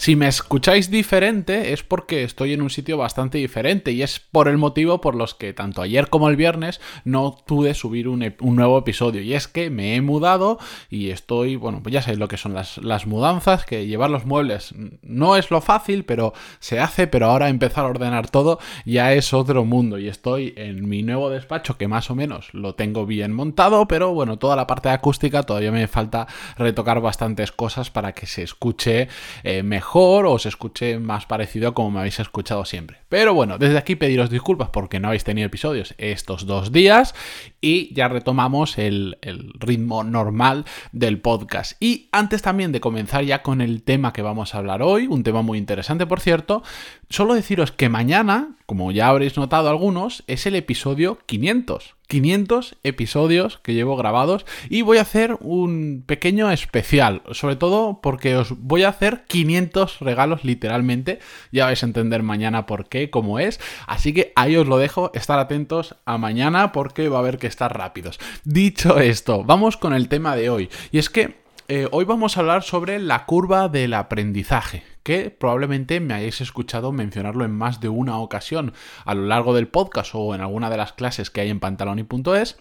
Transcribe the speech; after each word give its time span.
Si 0.00 0.16
me 0.16 0.28
escucháis 0.28 0.90
diferente 0.90 1.74
es 1.74 1.82
porque 1.82 2.22
estoy 2.22 2.54
en 2.54 2.62
un 2.62 2.70
sitio 2.70 2.96
bastante 2.96 3.36
diferente 3.36 3.92
y 3.92 4.02
es 4.02 4.18
por 4.18 4.48
el 4.48 4.56
motivo 4.56 5.02
por 5.02 5.14
los 5.14 5.34
que 5.34 5.52
tanto 5.52 5.82
ayer 5.82 6.08
como 6.08 6.30
el 6.30 6.36
viernes 6.36 6.80
no 7.04 7.36
pude 7.46 7.74
subir 7.74 8.08
un, 8.08 8.34
nuevo 8.40 8.78
episodio. 8.78 9.20
Y 9.20 9.34
es 9.34 9.46
que 9.46 9.68
me 9.68 9.96
he 9.96 10.00
mudado 10.00 10.58
y 10.88 11.10
estoy, 11.10 11.56
bueno, 11.56 11.82
pues 11.82 11.92
ya 11.92 12.00
sabéis 12.00 12.18
lo 12.18 12.28
que 12.28 12.38
son 12.38 12.54
las, 12.54 12.78
las 12.78 13.06
mudanzas, 13.06 13.66
que 13.66 13.86
llevar 13.86 14.08
los 14.08 14.24
muebles 14.24 14.74
no 15.02 15.36
es 15.36 15.50
lo 15.50 15.60
fácil, 15.60 16.06
pero 16.06 16.32
se 16.60 16.80
hace, 16.80 17.06
pero 17.06 17.26
ahora 17.26 17.50
empezar 17.50 17.84
a 17.84 17.88
ordenar 17.88 18.30
todo 18.30 18.58
ya 18.86 19.12
es 19.12 19.34
otro 19.34 19.66
mundo 19.66 19.98
y 19.98 20.08
estoy 20.08 20.54
en 20.56 20.88
mi 20.88 21.02
nuevo 21.02 21.28
despacho 21.28 21.76
que 21.76 21.88
más 21.88 22.10
o 22.10 22.14
menos 22.14 22.54
lo 22.54 22.74
tengo 22.74 23.04
bien 23.04 23.34
montado, 23.34 23.86
pero 23.86 24.14
bueno, 24.14 24.38
toda 24.38 24.56
la 24.56 24.66
parte 24.66 24.88
acústica 24.88 25.42
todavía 25.42 25.72
me 25.72 25.88
falta 25.88 26.26
retocar 26.56 27.02
bastantes 27.02 27.52
cosas 27.52 27.90
para 27.90 28.14
que 28.14 28.24
se 28.24 28.42
escuche 28.44 29.08
eh, 29.44 29.62
mejor 29.62 29.89
o 29.94 30.38
se 30.38 30.48
escuche 30.48 30.98
más 30.98 31.26
parecido 31.26 31.68
a 31.68 31.74
como 31.74 31.90
me 31.90 31.98
habéis 32.00 32.20
escuchado 32.20 32.64
siempre. 32.64 32.98
Pero 33.08 33.34
bueno, 33.34 33.58
desde 33.58 33.78
aquí 33.78 33.96
pediros 33.96 34.30
disculpas 34.30 34.68
porque 34.70 35.00
no 35.00 35.08
habéis 35.08 35.24
tenido 35.24 35.46
episodios 35.46 35.94
estos 35.98 36.46
dos 36.46 36.72
días 36.72 37.14
y 37.60 37.92
ya 37.94 38.08
retomamos 38.08 38.78
el 38.78 39.16
ritmo 39.58 40.04
normal 40.04 40.64
del 40.92 41.20
podcast. 41.20 41.72
Y 41.80 42.08
antes 42.12 42.42
también 42.42 42.72
de 42.72 42.80
comenzar 42.80 43.24
ya 43.24 43.42
con 43.42 43.60
el 43.60 43.82
tema 43.82 44.12
que 44.12 44.22
vamos 44.22 44.54
a 44.54 44.58
hablar 44.58 44.82
hoy, 44.82 45.06
un 45.06 45.22
tema 45.22 45.42
muy 45.42 45.58
interesante 45.58 46.06
por 46.06 46.20
cierto, 46.20 46.62
solo 47.08 47.34
deciros 47.34 47.72
que 47.72 47.88
mañana, 47.88 48.56
como 48.70 48.92
ya 48.92 49.08
habréis 49.08 49.36
notado 49.36 49.68
algunos, 49.68 50.22
es 50.28 50.46
el 50.46 50.54
episodio 50.54 51.18
500. 51.26 51.96
500 52.06 52.76
episodios 52.84 53.58
que 53.64 53.74
llevo 53.74 53.96
grabados 53.96 54.46
y 54.68 54.82
voy 54.82 54.98
a 54.98 55.02
hacer 55.02 55.36
un 55.40 56.04
pequeño 56.06 56.52
especial, 56.52 57.22
sobre 57.32 57.56
todo 57.56 57.98
porque 58.00 58.36
os 58.36 58.56
voy 58.60 58.84
a 58.84 58.90
hacer 58.90 59.24
500 59.26 59.98
regalos 59.98 60.44
literalmente, 60.44 61.18
ya 61.50 61.64
vais 61.64 61.82
a 61.82 61.86
entender 61.86 62.22
mañana 62.22 62.66
por 62.66 62.88
qué, 62.88 63.10
cómo 63.10 63.40
es, 63.40 63.58
así 63.88 64.12
que 64.12 64.32
ahí 64.36 64.54
os 64.54 64.68
lo 64.68 64.78
dejo, 64.78 65.10
estar 65.14 65.40
atentos 65.40 65.96
a 66.04 66.16
mañana 66.16 66.70
porque 66.70 67.08
va 67.08 67.16
a 67.16 67.22
haber 67.22 67.38
que 67.38 67.48
estar 67.48 67.76
rápidos. 67.76 68.20
Dicho 68.44 69.00
esto, 69.00 69.42
vamos 69.42 69.76
con 69.78 69.94
el 69.94 70.08
tema 70.08 70.36
de 70.36 70.48
hoy, 70.48 70.70
y 70.92 70.98
es 70.98 71.10
que 71.10 71.40
eh, 71.66 71.88
hoy 71.90 72.04
vamos 72.04 72.36
a 72.36 72.40
hablar 72.40 72.62
sobre 72.62 73.00
la 73.00 73.26
curva 73.26 73.68
del 73.68 73.94
aprendizaje, 73.94 74.84
que 75.02 75.30
probablemente 75.30 76.00
me 76.00 76.14
hayáis 76.14 76.40
escuchado 76.40 76.92
mencionarlo 76.92 77.44
en 77.44 77.52
más 77.52 77.80
de 77.80 77.88
una 77.88 78.18
ocasión 78.18 78.72
a 79.04 79.14
lo 79.14 79.26
largo 79.26 79.54
del 79.54 79.68
podcast 79.68 80.12
o 80.14 80.34
en 80.34 80.40
alguna 80.40 80.70
de 80.70 80.76
las 80.76 80.92
clases 80.92 81.30
que 81.30 81.40
hay 81.40 81.50
en 81.50 81.60
pantaloni.es 81.60 82.58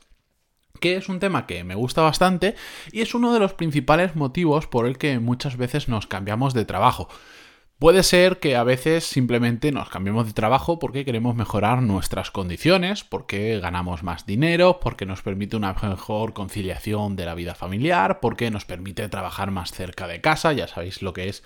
que 0.80 0.96
es 0.96 1.10
un 1.10 1.20
tema 1.20 1.46
que 1.46 1.64
me 1.64 1.76
gusta 1.76 2.02
bastante 2.02 2.56
y 2.92 3.02
es 3.02 3.14
uno 3.14 3.34
de 3.34 3.40
los 3.40 3.54
principales 3.54 4.16
motivos 4.16 4.68
por 4.68 4.86
el 4.86 4.98
que 4.98 5.20
muchas 5.20 5.58
veces 5.58 5.90
nos 5.90 6.08
cambiamos 6.08 6.54
de 6.54 6.66
trabajo. 6.66 7.10
Puede 7.80 8.04
ser 8.04 8.40
que 8.40 8.58
a 8.58 8.66
veces 8.66 9.06
simplemente 9.06 9.72
nos 9.72 9.90
cambiemos 9.90 10.28
de 10.28 10.34
trabajo 10.34 10.80
porque 10.80 11.06
queremos 11.06 11.36
mejorar 11.36 11.82
nuestras 11.82 12.30
condiciones, 12.30 13.06
porque 13.06 13.58
ganamos 13.62 14.04
más 14.04 14.26
dinero, 14.26 14.82
porque 14.82 15.06
nos 15.06 15.22
permite 15.22 15.56
una 15.56 15.74
mejor 15.74 16.34
conciliación 16.34 17.16
de 17.16 17.26
la 17.26 17.36
vida 17.36 17.56
familiar, 17.56 18.20
porque 18.20 18.52
nos 18.52 18.66
permite 18.66 19.08
trabajar 19.08 19.52
más 19.52 19.72
cerca 19.72 20.08
de 20.08 20.20
casa, 20.20 20.52
ya 20.52 20.68
sabéis 20.68 21.02
lo 21.02 21.14
que 21.14 21.30
es 21.30 21.42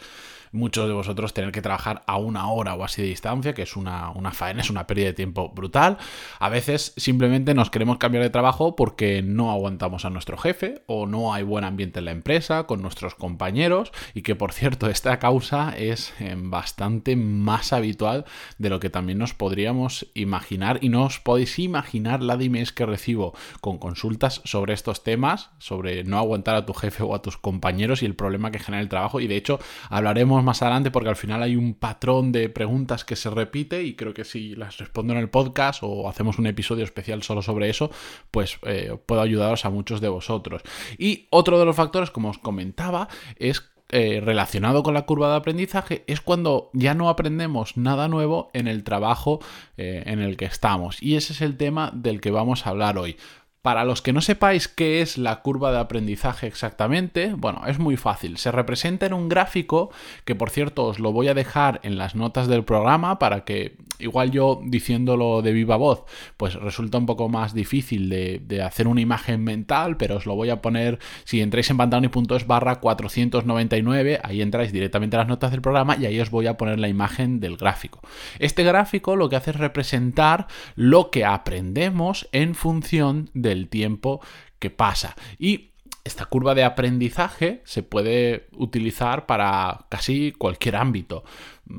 muchos 0.53 0.87
de 0.87 0.93
vosotros 0.93 1.33
tener 1.33 1.51
que 1.51 1.61
trabajar 1.61 2.03
a 2.07 2.17
una 2.17 2.47
hora 2.49 2.75
o 2.75 2.83
así 2.83 3.01
de 3.01 3.09
distancia, 3.09 3.53
que 3.53 3.63
es 3.63 3.75
una, 3.75 4.11
una 4.11 4.31
faena, 4.31 4.61
es 4.61 4.69
una 4.69 4.87
pérdida 4.87 5.07
de 5.07 5.13
tiempo 5.13 5.49
brutal. 5.49 5.97
A 6.39 6.49
veces 6.49 6.93
simplemente 6.95 7.53
nos 7.53 7.69
queremos 7.69 7.97
cambiar 7.97 8.23
de 8.23 8.29
trabajo 8.29 8.75
porque 8.75 9.21
no 9.21 9.51
aguantamos 9.51 10.05
a 10.05 10.09
nuestro 10.09 10.37
jefe 10.37 10.83
o 10.85 11.07
no 11.07 11.33
hay 11.33 11.43
buen 11.43 11.63
ambiente 11.63 11.99
en 11.99 12.05
la 12.05 12.11
empresa, 12.11 12.63
con 12.63 12.81
nuestros 12.81 13.15
compañeros 13.15 13.91
y 14.13 14.21
que 14.21 14.35
por 14.35 14.53
cierto 14.53 14.89
esta 14.89 15.19
causa 15.19 15.73
es 15.77 16.13
eh, 16.19 16.35
bastante 16.37 17.15
más 17.15 17.73
habitual 17.73 18.25
de 18.57 18.69
lo 18.69 18.79
que 18.79 18.89
también 18.89 19.17
nos 19.17 19.33
podríamos 19.33 20.07
imaginar 20.13 20.79
y 20.81 20.89
no 20.89 21.05
os 21.05 21.19
podéis 21.19 21.57
imaginar 21.59 22.21
la 22.21 22.37
dimes 22.37 22.71
que 22.71 22.85
recibo 22.85 23.33
con 23.61 23.77
consultas 23.77 24.41
sobre 24.43 24.73
estos 24.73 25.03
temas, 25.03 25.49
sobre 25.57 26.03
no 26.03 26.17
aguantar 26.17 26.55
a 26.55 26.65
tu 26.65 26.73
jefe 26.73 27.03
o 27.03 27.15
a 27.15 27.21
tus 27.21 27.37
compañeros 27.37 28.03
y 28.03 28.05
el 28.05 28.15
problema 28.15 28.51
que 28.51 28.59
genera 28.59 28.81
el 28.81 28.89
trabajo 28.89 29.19
y 29.19 29.27
de 29.27 29.37
hecho 29.37 29.59
hablaremos 29.89 30.42
más 30.43 30.61
adelante 30.61 30.91
porque 30.91 31.09
al 31.09 31.15
final 31.15 31.41
hay 31.41 31.55
un 31.55 31.73
patrón 31.73 32.31
de 32.31 32.49
preguntas 32.49 33.05
que 33.05 33.15
se 33.15 33.29
repite 33.29 33.83
y 33.83 33.95
creo 33.95 34.13
que 34.13 34.25
si 34.25 34.55
las 34.55 34.77
respondo 34.77 35.13
en 35.13 35.19
el 35.19 35.29
podcast 35.29 35.81
o 35.83 36.09
hacemos 36.09 36.39
un 36.39 36.47
episodio 36.47 36.83
especial 36.83 37.23
solo 37.23 37.41
sobre 37.41 37.69
eso, 37.69 37.91
pues 38.31 38.59
eh, 38.63 38.97
puedo 39.05 39.21
ayudaros 39.21 39.65
a 39.65 39.69
muchos 39.69 40.01
de 40.01 40.09
vosotros. 40.09 40.61
Y 40.97 41.27
otro 41.29 41.59
de 41.59 41.65
los 41.65 41.75
factores, 41.75 42.11
como 42.11 42.29
os 42.29 42.37
comentaba, 42.37 43.07
es 43.37 43.73
eh, 43.95 44.21
relacionado 44.21 44.81
con 44.81 44.95
la 44.95 45.03
curva 45.03 45.29
de 45.29 45.35
aprendizaje 45.35 46.03
es 46.07 46.19
cuando 46.19 46.71
ya 46.73 46.95
no 46.95 47.09
aprendemos 47.09 47.77
nada 47.77 48.07
nuevo 48.07 48.49
en 48.53 48.67
el 48.67 48.83
trabajo 48.83 49.39
eh, 49.77 50.01
en 50.07 50.19
el 50.19 50.35
que 50.35 50.45
estamos. 50.45 50.97
Y 51.03 51.15
ese 51.15 51.33
es 51.33 51.41
el 51.41 51.57
tema 51.57 51.91
del 51.93 52.19
que 52.19 52.31
vamos 52.31 52.65
a 52.65 52.71
hablar 52.71 52.97
hoy. 52.97 53.17
Para 53.63 53.85
los 53.85 54.01
que 54.01 54.11
no 54.11 54.19
sepáis 54.19 54.67
qué 54.67 54.99
es 54.99 55.17
la 55.17 55.41
curva 55.41 55.71
de 55.71 55.79
aprendizaje 55.79 56.47
exactamente, 56.47 57.33
bueno, 57.33 57.61
es 57.65 57.79
muy 57.79 57.95
fácil. 57.95 58.35
Se 58.37 58.51
representa 58.51 59.05
en 59.05 59.13
un 59.13 59.29
gráfico 59.29 59.89
que 60.25 60.35
por 60.35 60.49
cierto 60.49 60.83
os 60.83 60.99
lo 60.99 61.13
voy 61.13 61.29
a 61.29 61.33
dejar 61.33 61.79
en 61.83 61.97
las 61.97 62.13
notas 62.13 62.49
del 62.49 62.65
programa 62.65 63.19
para 63.19 63.45
que 63.45 63.77
igual 63.99 64.31
yo 64.31 64.61
diciéndolo 64.65 65.41
de 65.41 65.53
viva 65.53 65.77
voz, 65.77 66.03
pues 66.37 66.55
resulta 66.55 66.97
un 66.97 67.05
poco 67.05 67.29
más 67.29 67.53
difícil 67.53 68.09
de, 68.09 68.61
hacer 68.61 68.87
una 68.87 69.01
imagen 69.01 69.43
mental, 69.43 69.97
pero 69.97 70.17
os 70.17 70.25
lo 70.25 70.35
voy 70.35 70.49
a 70.49 70.61
poner, 70.61 70.99
si 71.23 71.41
entráis 71.41 71.69
en 71.69 71.77
pantaloni.es 71.77 72.47
barra 72.47 72.79
499, 72.79 74.19
ahí 74.23 74.41
entráis 74.41 74.71
directamente 74.71 75.15
a 75.15 75.19
las 75.19 75.27
notas 75.27 75.51
del 75.51 75.61
programa 75.61 75.95
y 75.97 76.05
ahí 76.05 76.19
os 76.19 76.29
voy 76.29 76.47
a 76.47 76.57
poner 76.57 76.79
la 76.79 76.87
imagen 76.87 77.39
del 77.39 77.57
gráfico. 77.57 78.01
Este 78.39 78.63
gráfico 78.63 79.15
lo 79.15 79.29
que 79.29 79.35
hace 79.35 79.51
es 79.51 79.57
representar 79.57 80.47
lo 80.75 81.11
que 81.11 81.25
aprendemos 81.25 82.27
en 82.31 82.55
función 82.55 83.29
del 83.53 83.69
tiempo 83.69 84.21
que 84.59 84.69
pasa. 84.69 85.15
Y 85.37 85.73
esta 86.03 86.25
curva 86.25 86.53
de 86.53 86.65
aprendizaje 86.65 87.61
se 87.63 87.81
puede 87.81 88.47
utilizar 88.57 89.25
para 89.25 89.85
casi 89.89 90.33
cualquier 90.33 90.75
ámbito. 90.75 91.23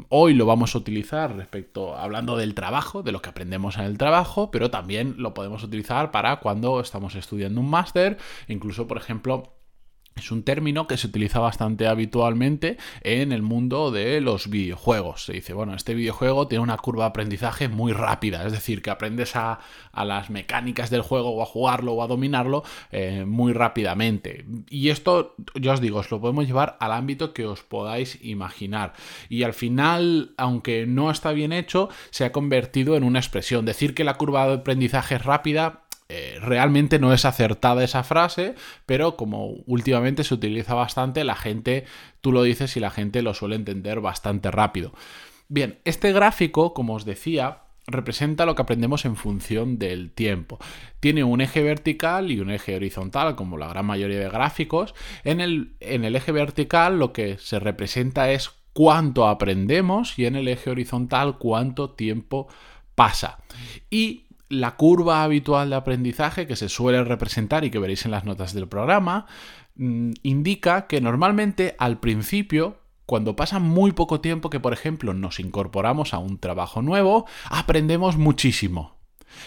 Hoy 0.08 0.32
lo 0.32 0.46
vamos 0.46 0.74
a 0.74 0.78
utilizar 0.78 1.36
respecto, 1.36 1.94
hablando 1.96 2.36
del 2.38 2.54
trabajo, 2.54 3.02
de 3.02 3.12
lo 3.12 3.20
que 3.20 3.28
aprendemos 3.28 3.76
en 3.76 3.84
el 3.84 3.98
trabajo, 3.98 4.50
pero 4.50 4.70
también 4.70 5.16
lo 5.18 5.34
podemos 5.34 5.62
utilizar 5.62 6.10
para 6.10 6.36
cuando 6.36 6.80
estamos 6.80 7.14
estudiando 7.16 7.60
un 7.60 7.68
máster, 7.68 8.16
incluso, 8.48 8.86
por 8.86 8.96
ejemplo, 8.96 9.53
es 10.16 10.30
un 10.30 10.44
término 10.44 10.86
que 10.86 10.96
se 10.96 11.08
utiliza 11.08 11.40
bastante 11.40 11.86
habitualmente 11.86 12.78
en 13.02 13.32
el 13.32 13.42
mundo 13.42 13.90
de 13.90 14.20
los 14.20 14.48
videojuegos. 14.48 15.24
Se 15.24 15.32
dice, 15.32 15.54
bueno, 15.54 15.74
este 15.74 15.94
videojuego 15.94 16.46
tiene 16.46 16.62
una 16.62 16.76
curva 16.76 17.04
de 17.04 17.08
aprendizaje 17.08 17.68
muy 17.68 17.92
rápida, 17.92 18.46
es 18.46 18.52
decir, 18.52 18.80
que 18.80 18.90
aprendes 18.90 19.34
a, 19.36 19.58
las 19.92 20.30
mecánicas 20.30 20.90
del 20.90 21.02
juego 21.02 21.30
o 21.30 21.42
a 21.42 21.46
jugarlo 21.46 21.94
o 21.94 22.02
a 22.02 22.06
dominarlo 22.06 22.62
eh, 22.92 23.24
muy 23.26 23.52
rápidamente. 23.52 24.44
Y 24.68 24.90
esto, 24.90 25.34
yo 25.54 25.72
os 25.72 25.80
digo, 25.80 25.98
os 25.98 26.10
lo 26.10 26.20
podemos 26.20 26.46
llevar 26.46 26.76
al 26.80 26.92
ámbito 26.92 27.32
que 27.32 27.46
os 27.46 27.62
podáis 27.62 28.18
imaginar. 28.22 28.92
Y 29.28 29.42
al 29.42 29.54
final, 29.54 30.34
aunque 30.36 30.86
no 30.86 31.10
está 31.10 31.32
bien 31.32 31.52
hecho, 31.52 31.88
se 32.10 32.24
ha 32.24 32.32
convertido 32.32 32.96
en 32.96 33.04
una 33.04 33.18
expresión. 33.18 33.64
Decir 33.64 33.94
que 33.94 34.04
la 34.04 34.14
curva 34.14 34.46
de 34.46 34.54
aprendizaje 34.54 35.16
es 35.16 35.24
rápida 35.24 35.83
eh, 36.08 36.38
realmente 36.40 36.98
no 36.98 37.12
es 37.12 37.24
acertada 37.24 37.82
esa 37.82 38.04
frase, 38.04 38.54
pero 38.84 39.16
como 39.16 39.46
últimamente 39.66 40.24
se 40.24 40.34
utiliza 40.34 40.74
bastante, 40.74 41.24
la 41.24 41.34
gente, 41.34 41.84
tú 42.20 42.30
lo 42.32 42.42
dices 42.42 42.76
y 42.76 42.80
la 42.80 42.90
gente 42.90 43.22
lo 43.22 43.32
suele 43.32 43.56
entender 43.56 44.00
bastante 44.00 44.50
rápido. 44.50 44.92
Bien, 45.48 45.78
este 45.84 46.12
gráfico, 46.12 46.74
como 46.74 46.94
os 46.94 47.04
decía, 47.04 47.64
representa 47.86 48.46
lo 48.46 48.54
que 48.54 48.62
aprendemos 48.62 49.04
en 49.04 49.16
función 49.16 49.78
del 49.78 50.10
tiempo. 50.10 50.58
Tiene 51.00 51.24
un 51.24 51.40
eje 51.40 51.62
vertical 51.62 52.30
y 52.30 52.40
un 52.40 52.50
eje 52.50 52.76
horizontal, 52.76 53.36
como 53.36 53.56
la 53.56 53.68
gran 53.68 53.86
mayoría 53.86 54.18
de 54.18 54.28
gráficos. 54.28 54.94
En 55.22 55.40
el, 55.40 55.74
en 55.80 56.04
el 56.04 56.16
eje 56.16 56.32
vertical 56.32 56.98
lo 56.98 57.12
que 57.12 57.38
se 57.38 57.58
representa 57.60 58.30
es 58.30 58.50
cuánto 58.72 59.26
aprendemos 59.26 60.18
y 60.18 60.26
en 60.26 60.36
el 60.36 60.48
eje 60.48 60.70
horizontal 60.70 61.38
cuánto 61.38 61.90
tiempo 61.90 62.48
pasa. 62.94 63.38
Y 63.90 64.23
la 64.54 64.76
curva 64.76 65.22
habitual 65.22 65.70
de 65.70 65.76
aprendizaje 65.76 66.46
que 66.46 66.56
se 66.56 66.68
suele 66.68 67.04
representar 67.04 67.64
y 67.64 67.70
que 67.70 67.78
veréis 67.78 68.04
en 68.04 68.10
las 68.10 68.24
notas 68.24 68.54
del 68.54 68.68
programa, 68.68 69.26
mm, 69.76 70.12
indica 70.22 70.86
que 70.86 71.00
normalmente 71.00 71.76
al 71.78 71.98
principio 71.98 72.78
cuando 73.06 73.36
pasa 73.36 73.58
muy 73.58 73.92
poco 73.92 74.20
tiempo 74.20 74.50
que, 74.50 74.60
por 74.60 74.72
ejemplo, 74.72 75.12
nos 75.12 75.38
incorporamos 75.40 76.14
a 76.14 76.18
un 76.18 76.38
trabajo 76.38 76.80
nuevo, 76.80 77.26
aprendemos 77.50 78.16
muchísimo. 78.16 78.96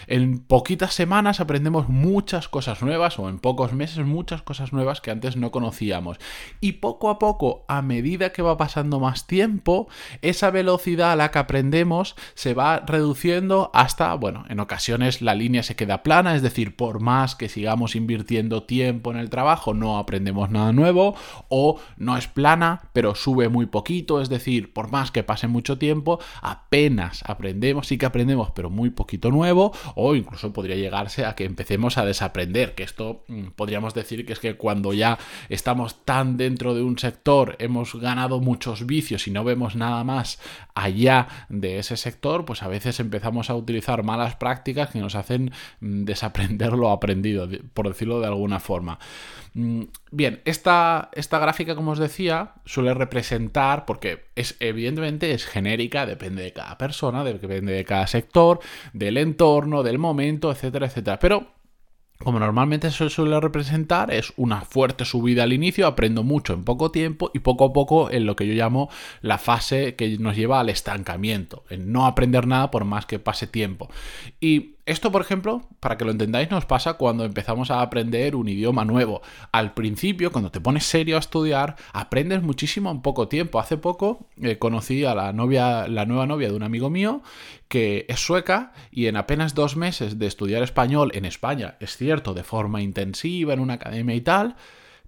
En 0.07 0.39
poquitas 0.39 0.93
semanas 0.93 1.39
aprendemos 1.39 1.89
muchas 1.89 2.47
cosas 2.47 2.81
nuevas 2.81 3.19
o 3.19 3.29
en 3.29 3.39
pocos 3.39 3.73
meses 3.73 4.05
muchas 4.05 4.41
cosas 4.41 4.73
nuevas 4.73 5.01
que 5.01 5.11
antes 5.11 5.35
no 5.35 5.51
conocíamos. 5.51 6.17
Y 6.61 6.73
poco 6.73 7.09
a 7.09 7.19
poco, 7.19 7.65
a 7.67 7.81
medida 7.81 8.31
que 8.31 8.41
va 8.41 8.57
pasando 8.57 8.99
más 8.99 9.27
tiempo, 9.27 9.87
esa 10.21 10.51
velocidad 10.51 11.11
a 11.11 11.15
la 11.15 11.31
que 11.31 11.39
aprendemos 11.39 12.15
se 12.33 12.53
va 12.53 12.79
reduciendo 12.79 13.71
hasta, 13.73 14.13
bueno, 14.15 14.45
en 14.49 14.59
ocasiones 14.59 15.21
la 15.21 15.35
línea 15.35 15.63
se 15.63 15.75
queda 15.75 16.03
plana, 16.03 16.35
es 16.35 16.41
decir, 16.41 16.75
por 16.75 16.99
más 16.99 17.35
que 17.35 17.49
sigamos 17.49 17.95
invirtiendo 17.95 18.63
tiempo 18.63 19.11
en 19.11 19.17
el 19.17 19.29
trabajo, 19.29 19.73
no 19.73 19.97
aprendemos 19.97 20.49
nada 20.49 20.73
nuevo, 20.73 21.15
o 21.49 21.79
no 21.97 22.17
es 22.17 22.27
plana, 22.27 22.89
pero 22.93 23.15
sube 23.15 23.49
muy 23.49 23.65
poquito, 23.65 24.21
es 24.21 24.29
decir, 24.29 24.73
por 24.73 24.91
más 24.91 25.11
que 25.11 25.23
pase 25.23 25.47
mucho 25.47 25.77
tiempo, 25.77 26.19
apenas 26.41 27.23
aprendemos, 27.25 27.87
sí 27.87 27.97
que 27.97 28.05
aprendemos, 28.05 28.51
pero 28.51 28.69
muy 28.69 28.89
poquito 28.89 29.31
nuevo, 29.31 29.73
o 29.95 30.15
incluso 30.15 30.53
podría 30.53 30.75
llegarse 30.75 31.25
a 31.25 31.35
que 31.35 31.45
empecemos 31.45 31.97
a 31.97 32.05
desaprender, 32.05 32.75
que 32.75 32.83
esto 32.83 33.23
mm, 33.27 33.47
podríamos 33.55 33.93
decir 33.93 34.25
que 34.25 34.33
es 34.33 34.39
que 34.39 34.55
cuando 34.55 34.93
ya 34.93 35.17
estamos 35.49 36.05
tan 36.05 36.37
dentro 36.37 36.73
de 36.73 36.81
un 36.81 36.97
sector, 36.97 37.55
hemos 37.59 37.95
ganado 37.95 38.39
muchos 38.39 38.85
vicios 38.85 39.27
y 39.27 39.31
no 39.31 39.43
vemos 39.43 39.75
nada 39.75 40.03
más 40.03 40.39
allá 40.75 41.27
de 41.49 41.79
ese 41.79 41.97
sector, 41.97 42.45
pues 42.45 42.63
a 42.63 42.67
veces 42.67 42.99
empezamos 42.99 43.49
a 43.49 43.55
utilizar 43.55 44.03
malas 44.03 44.35
prácticas 44.35 44.89
que 44.89 44.99
nos 44.99 45.15
hacen 45.15 45.51
mm, 45.79 46.05
desaprender 46.05 46.73
lo 46.73 46.91
aprendido, 46.91 47.47
por 47.73 47.87
decirlo 47.87 48.19
de 48.19 48.27
alguna 48.27 48.59
forma. 48.59 48.99
Bien, 50.09 50.41
esta, 50.45 51.09
esta 51.13 51.37
gráfica, 51.37 51.75
como 51.75 51.91
os 51.91 51.99
decía, 51.99 52.53
suele 52.65 52.93
representar, 52.93 53.85
porque 53.85 54.27
es 54.35 54.55
evidentemente 54.61 55.31
es 55.31 55.45
genérica, 55.45 56.05
depende 56.05 56.43
de 56.43 56.53
cada 56.53 56.77
persona, 56.77 57.25
depende 57.25 57.73
de 57.73 57.83
cada 57.83 58.07
sector, 58.07 58.59
del 58.93 59.17
entorno, 59.17 59.83
del 59.83 59.97
momento, 59.97 60.49
etcétera, 60.49 60.87
etcétera. 60.87 61.19
Pero 61.19 61.57
como 62.19 62.39
normalmente 62.39 62.89
se 62.89 63.09
suele 63.09 63.39
representar, 63.39 64.11
es 64.11 64.33
una 64.37 64.61
fuerte 64.61 65.05
subida 65.05 65.43
al 65.43 65.53
inicio, 65.53 65.85
aprendo 65.85 66.23
mucho 66.23 66.53
en 66.53 66.63
poco 66.63 66.89
tiempo 66.89 67.29
y 67.33 67.39
poco 67.39 67.65
a 67.65 67.73
poco 67.73 68.09
en 68.09 68.25
lo 68.25 68.35
que 68.35 68.47
yo 68.47 68.53
llamo 68.53 68.89
la 69.21 69.37
fase 69.37 69.95
que 69.95 70.17
nos 70.17 70.35
lleva 70.35 70.59
al 70.59 70.69
estancamiento, 70.69 71.63
en 71.69 71.91
no 71.91 72.07
aprender 72.07 72.47
nada 72.47 72.71
por 72.71 72.85
más 72.85 73.05
que 73.05 73.19
pase 73.19 73.45
tiempo. 73.45 73.89
Y 74.41 74.76
esto, 74.87 75.11
por 75.11 75.21
ejemplo, 75.21 75.67
para 75.79 75.97
que 75.97 76.05
lo 76.05 76.11
entendáis, 76.11 76.49
nos 76.49 76.65
pasa 76.65 76.93
cuando 76.93 77.25
empezamos 77.25 77.69
a 77.71 77.81
aprender 77.81 78.35
un 78.35 78.47
idioma 78.47 78.85
nuevo. 78.85 79.21
Al 79.51 79.73
principio, 79.73 80.31
cuando 80.31 80.49
te 80.49 80.61
pones 80.61 80.85
serio 80.85 81.17
a 81.17 81.19
estudiar, 81.19 81.75
aprendes 81.91 82.41
muchísimo 82.41 82.89
en 82.89 83.01
poco 83.01 83.27
tiempo. 83.27 83.59
Hace 83.59 83.77
poco 83.77 84.27
eh, 84.41 84.57
conocí 84.57 85.03
a 85.03 85.13
la 85.13 85.33
novia, 85.33 85.87
la 85.89 86.05
nueva 86.05 86.25
novia 86.25 86.47
de 86.47 86.55
un 86.55 86.63
amigo 86.63 86.89
mío 86.89 87.21
que 87.67 88.05
es 88.07 88.21
sueca 88.21 88.71
y 88.89 89.07
en 89.07 89.17
apenas 89.17 89.53
dos 89.53 89.75
meses 89.75 90.19
de 90.19 90.27
estudiar 90.27 90.63
español 90.63 91.11
en 91.13 91.25
España, 91.25 91.75
es 91.81 91.97
cierto, 91.97 92.33
de 92.33 92.43
forma 92.43 92.81
intensiva, 92.81 93.53
en 93.53 93.59
una 93.59 93.73
academia 93.73 94.15
y 94.15 94.21
tal, 94.21 94.55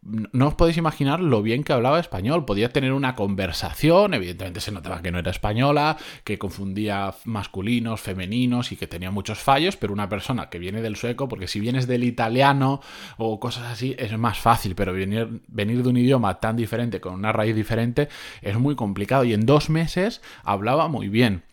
no 0.02 0.48
os 0.48 0.54
podéis 0.54 0.78
imaginar 0.78 1.20
lo 1.20 1.42
bien 1.42 1.64
que 1.64 1.74
hablaba 1.74 2.00
español. 2.00 2.46
Podía 2.46 2.70
tener 2.70 2.94
una 2.94 3.16
conversación, 3.16 4.14
evidentemente 4.14 4.62
se 4.62 4.72
notaba 4.72 5.02
que 5.02 5.12
no 5.12 5.20
era 5.20 5.32
española, 5.32 5.98
que 6.24 6.38
confundía 6.38 7.14
masculinos, 7.26 8.00
femeninos 8.00 8.72
y 8.72 8.78
que 8.78 8.88
tenía 8.88 9.12
muchos 9.12 9.40
fallos, 9.40 9.76
pero 9.78 9.94
una 9.94 10.10
persona 10.10 10.50
que 10.50 10.60
viene 10.60 10.82
del 10.82 10.96
sueco, 10.96 11.28
porque 11.28 11.48
si 11.48 11.60
vienes 11.60 11.88
del 11.88 12.04
italiano 12.04 12.82
o 13.18 13.40
cosas 13.40 13.66
así, 13.72 13.96
es 14.00 14.18
más 14.18 14.40
fácil, 14.40 14.76
pero 14.76 14.94
venir, 14.94 15.42
venir 15.48 15.84
de 15.84 15.90
un 15.90 15.98
idioma 15.98 16.40
tan 16.40 16.56
diferente, 16.56 17.02
con 17.02 17.14
una 17.14 17.32
raíz 17.32 17.56
diferente, 17.56 18.08
es 18.42 18.58
muy 18.58 18.76
complicado. 18.76 19.26
Y 19.26 19.34
en 19.34 19.46
dos 19.46 19.70
meses 19.70 20.22
hablaba 20.44 20.88
muy 20.88 21.10
bien. 21.10 21.44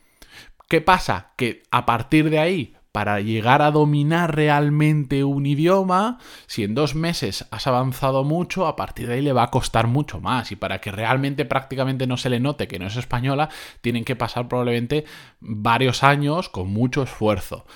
¿Qué 0.68 0.80
pasa? 0.80 1.32
Que 1.36 1.62
a 1.70 1.86
partir 1.86 2.28
de 2.30 2.38
ahí 2.38 2.75
para 2.96 3.20
llegar 3.20 3.60
a 3.60 3.72
dominar 3.72 4.34
realmente 4.34 5.22
un 5.22 5.44
idioma, 5.44 6.16
si 6.46 6.64
en 6.64 6.74
dos 6.74 6.94
meses 6.94 7.44
has 7.50 7.66
avanzado 7.66 8.24
mucho, 8.24 8.66
a 8.66 8.74
partir 8.74 9.06
de 9.06 9.12
ahí 9.12 9.20
le 9.20 9.34
va 9.34 9.42
a 9.42 9.50
costar 9.50 9.86
mucho 9.86 10.18
más. 10.18 10.50
Y 10.50 10.56
para 10.56 10.80
que 10.80 10.90
realmente 10.90 11.44
prácticamente 11.44 12.06
no 12.06 12.16
se 12.16 12.30
le 12.30 12.40
note 12.40 12.68
que 12.68 12.78
no 12.78 12.86
es 12.86 12.96
española, 12.96 13.50
tienen 13.82 14.02
que 14.02 14.16
pasar 14.16 14.48
probablemente 14.48 15.04
varios 15.40 16.02
años 16.02 16.48
con 16.48 16.68
mucho 16.68 17.02
esfuerzo. 17.02 17.66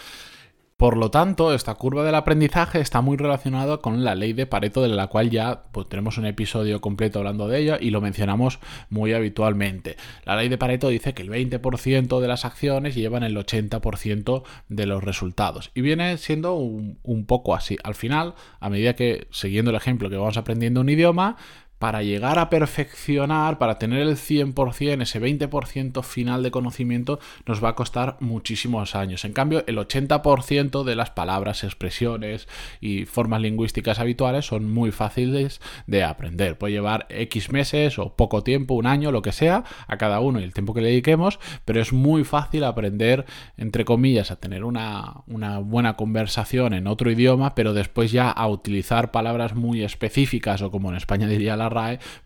Por 0.80 0.96
lo 0.96 1.10
tanto, 1.10 1.52
esta 1.52 1.74
curva 1.74 2.04
del 2.04 2.14
aprendizaje 2.14 2.80
está 2.80 3.02
muy 3.02 3.18
relacionada 3.18 3.76
con 3.76 4.02
la 4.02 4.14
ley 4.14 4.32
de 4.32 4.46
Pareto, 4.46 4.80
de 4.80 4.88
la 4.88 5.08
cual 5.08 5.28
ya 5.28 5.64
pues, 5.72 5.86
tenemos 5.90 6.16
un 6.16 6.24
episodio 6.24 6.80
completo 6.80 7.18
hablando 7.18 7.48
de 7.48 7.58
ella 7.58 7.76
y 7.78 7.90
lo 7.90 8.00
mencionamos 8.00 8.60
muy 8.88 9.12
habitualmente. 9.12 9.96
La 10.24 10.36
ley 10.36 10.48
de 10.48 10.56
Pareto 10.56 10.88
dice 10.88 11.12
que 11.12 11.20
el 11.20 11.28
20% 11.28 12.18
de 12.18 12.28
las 12.28 12.46
acciones 12.46 12.94
llevan 12.94 13.24
el 13.24 13.36
80% 13.36 14.42
de 14.70 14.86
los 14.86 15.04
resultados. 15.04 15.70
Y 15.74 15.82
viene 15.82 16.16
siendo 16.16 16.54
un, 16.54 16.98
un 17.02 17.26
poco 17.26 17.54
así. 17.54 17.76
Al 17.84 17.94
final, 17.94 18.34
a 18.58 18.70
medida 18.70 18.96
que, 18.96 19.28
siguiendo 19.30 19.72
el 19.72 19.76
ejemplo 19.76 20.08
que 20.08 20.16
vamos 20.16 20.38
aprendiendo 20.38 20.80
un 20.80 20.88
idioma, 20.88 21.36
para 21.80 22.02
llegar 22.02 22.38
a 22.38 22.50
perfeccionar, 22.50 23.56
para 23.56 23.78
tener 23.78 24.02
el 24.02 24.16
100%, 24.18 25.00
ese 25.00 25.18
20% 25.18 26.02
final 26.02 26.42
de 26.42 26.50
conocimiento, 26.50 27.18
nos 27.46 27.64
va 27.64 27.70
a 27.70 27.74
costar 27.74 28.18
muchísimos 28.20 28.94
años. 28.94 29.24
En 29.24 29.32
cambio, 29.32 29.64
el 29.66 29.78
80% 29.78 30.84
de 30.84 30.94
las 30.94 31.08
palabras, 31.08 31.64
expresiones 31.64 32.48
y 32.82 33.06
formas 33.06 33.40
lingüísticas 33.40 33.98
habituales 33.98 34.44
son 34.44 34.70
muy 34.70 34.90
fáciles 34.90 35.62
de 35.86 36.04
aprender. 36.04 36.58
Puede 36.58 36.74
llevar 36.74 37.06
X 37.08 37.50
meses 37.50 37.98
o 37.98 38.14
poco 38.14 38.42
tiempo, 38.42 38.74
un 38.74 38.86
año, 38.86 39.10
lo 39.10 39.22
que 39.22 39.32
sea, 39.32 39.64
a 39.86 39.96
cada 39.96 40.20
uno 40.20 40.38
y 40.38 40.44
el 40.44 40.52
tiempo 40.52 40.74
que 40.74 40.82
le 40.82 40.90
dediquemos, 40.90 41.40
pero 41.64 41.80
es 41.80 41.94
muy 41.94 42.24
fácil 42.24 42.64
aprender, 42.64 43.24
entre 43.56 43.86
comillas, 43.86 44.30
a 44.30 44.36
tener 44.36 44.64
una, 44.64 45.22
una 45.26 45.60
buena 45.60 45.96
conversación 45.96 46.74
en 46.74 46.86
otro 46.86 47.10
idioma, 47.10 47.54
pero 47.54 47.72
después 47.72 48.12
ya 48.12 48.30
a 48.30 48.48
utilizar 48.48 49.12
palabras 49.12 49.54
muy 49.54 49.82
específicas 49.82 50.60
o 50.60 50.70
como 50.70 50.90
en 50.90 50.96
España 50.96 51.26
diría 51.26 51.56
la 51.56 51.69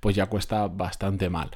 Pues 0.00 0.16
ya 0.16 0.26
cuesta 0.26 0.68
bastante 0.68 1.28
mal. 1.28 1.50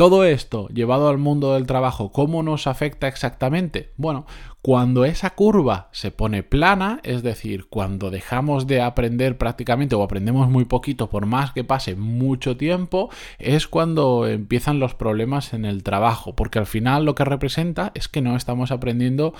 Todo 0.00 0.24
esto 0.24 0.66
llevado 0.68 1.10
al 1.10 1.18
mundo 1.18 1.52
del 1.52 1.66
trabajo, 1.66 2.10
¿cómo 2.10 2.42
nos 2.42 2.66
afecta 2.66 3.06
exactamente? 3.06 3.90
Bueno, 3.98 4.24
cuando 4.62 5.04
esa 5.04 5.28
curva 5.28 5.88
se 5.92 6.10
pone 6.10 6.42
plana, 6.42 7.00
es 7.02 7.22
decir, 7.22 7.66
cuando 7.68 8.10
dejamos 8.10 8.66
de 8.66 8.80
aprender 8.80 9.36
prácticamente 9.36 9.94
o 9.94 10.02
aprendemos 10.02 10.48
muy 10.48 10.64
poquito 10.64 11.10
por 11.10 11.26
más 11.26 11.52
que 11.52 11.64
pase 11.64 11.96
mucho 11.96 12.56
tiempo, 12.56 13.10
es 13.38 13.68
cuando 13.68 14.26
empiezan 14.26 14.80
los 14.80 14.94
problemas 14.94 15.52
en 15.52 15.66
el 15.66 15.82
trabajo, 15.82 16.34
porque 16.34 16.58
al 16.58 16.66
final 16.66 17.04
lo 17.04 17.14
que 17.14 17.26
representa 17.26 17.92
es 17.94 18.08
que 18.08 18.22
no 18.22 18.36
estamos 18.36 18.70
aprendiendo 18.70 19.34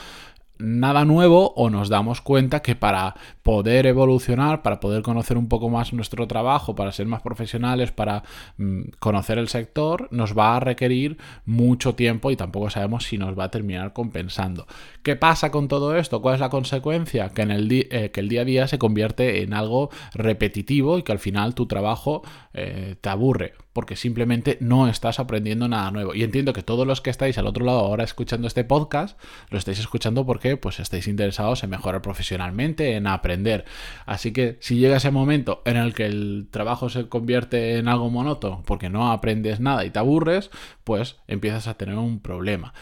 nada 0.60 1.04
nuevo 1.04 1.52
o 1.56 1.70
nos 1.70 1.88
damos 1.88 2.20
cuenta 2.20 2.60
que 2.60 2.76
para 2.76 3.14
poder 3.42 3.86
evolucionar, 3.86 4.62
para 4.62 4.80
poder 4.80 5.02
conocer 5.02 5.36
un 5.36 5.48
poco 5.48 5.68
más 5.68 5.92
nuestro 5.92 6.26
trabajo, 6.26 6.74
para 6.74 6.92
ser 6.92 7.06
más 7.06 7.22
profesionales, 7.22 7.92
para 7.92 8.22
mm, 8.58 8.82
conocer 8.98 9.38
el 9.38 9.48
sector, 9.48 10.08
nos 10.10 10.36
va 10.36 10.56
a 10.56 10.60
requerir 10.60 11.18
mucho 11.44 11.94
tiempo 11.94 12.30
y 12.30 12.36
tampoco 12.36 12.70
sabemos 12.70 13.04
si 13.04 13.18
nos 13.18 13.38
va 13.38 13.44
a 13.44 13.50
terminar 13.50 13.92
compensando. 13.92 14.66
¿Qué 15.02 15.16
pasa 15.16 15.50
con 15.50 15.68
todo 15.68 15.96
esto? 15.96 16.20
¿Cuál 16.22 16.34
es 16.34 16.40
la 16.40 16.50
consecuencia? 16.50 17.30
Que, 17.30 17.42
en 17.42 17.50
el, 17.50 17.70
eh, 17.72 18.10
que 18.12 18.20
el 18.20 18.28
día 18.28 18.42
a 18.42 18.44
día 18.44 18.68
se 18.68 18.78
convierte 18.78 19.42
en 19.42 19.54
algo 19.54 19.90
repetitivo 20.14 20.98
y 20.98 21.02
que 21.02 21.12
al 21.12 21.18
final 21.18 21.54
tu 21.54 21.66
trabajo 21.66 22.22
eh, 22.52 22.96
te 23.00 23.08
aburre 23.08 23.54
porque 23.72 23.96
simplemente 23.96 24.58
no 24.60 24.88
estás 24.88 25.20
aprendiendo 25.20 25.68
nada 25.68 25.90
nuevo. 25.90 26.14
Y 26.14 26.22
entiendo 26.22 26.52
que 26.52 26.62
todos 26.62 26.86
los 26.86 27.00
que 27.00 27.10
estáis 27.10 27.38
al 27.38 27.46
otro 27.46 27.64
lado 27.64 27.80
ahora 27.80 28.04
escuchando 28.04 28.46
este 28.46 28.64
podcast, 28.64 29.18
lo 29.50 29.58
estáis 29.58 29.78
escuchando 29.78 30.26
porque 30.26 30.56
pues 30.56 30.80
estáis 30.80 31.06
interesados 31.08 31.62
en 31.62 31.70
mejorar 31.70 32.02
profesionalmente, 32.02 32.96
en 32.96 33.06
aprender. 33.06 33.64
Así 34.06 34.32
que 34.32 34.58
si 34.60 34.76
llega 34.76 34.96
ese 34.96 35.10
momento 35.10 35.62
en 35.64 35.76
el 35.76 35.94
que 35.94 36.06
el 36.06 36.48
trabajo 36.50 36.88
se 36.88 37.08
convierte 37.08 37.78
en 37.78 37.88
algo 37.88 38.10
monótono 38.10 38.62
porque 38.66 38.90
no 38.90 39.12
aprendes 39.12 39.60
nada 39.60 39.84
y 39.84 39.90
te 39.90 39.98
aburres, 39.98 40.50
pues 40.84 41.16
empiezas 41.28 41.68
a 41.68 41.74
tener 41.74 41.96
un 41.96 42.20
problema. 42.20 42.74